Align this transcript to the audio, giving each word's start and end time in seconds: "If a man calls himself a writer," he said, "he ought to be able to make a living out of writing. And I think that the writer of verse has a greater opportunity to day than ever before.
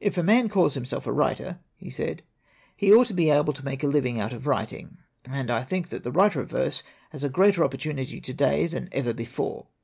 "If 0.00 0.18
a 0.18 0.24
man 0.24 0.48
calls 0.48 0.74
himself 0.74 1.06
a 1.06 1.12
writer," 1.12 1.60
he 1.76 1.88
said, 1.88 2.24
"he 2.76 2.92
ought 2.92 3.06
to 3.06 3.14
be 3.14 3.30
able 3.30 3.52
to 3.52 3.64
make 3.64 3.84
a 3.84 3.86
living 3.86 4.18
out 4.18 4.32
of 4.32 4.44
writing. 4.44 4.96
And 5.24 5.52
I 5.52 5.62
think 5.62 5.90
that 5.90 6.02
the 6.02 6.10
writer 6.10 6.40
of 6.40 6.50
verse 6.50 6.82
has 7.10 7.22
a 7.22 7.28
greater 7.28 7.62
opportunity 7.62 8.20
to 8.20 8.34
day 8.34 8.66
than 8.66 8.88
ever 8.90 9.14
before. 9.14 9.68